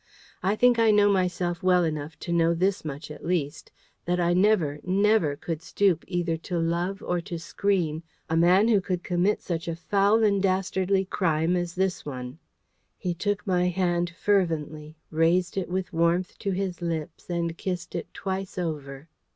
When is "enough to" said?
1.83-2.33